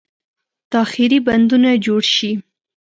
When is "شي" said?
2.15-2.31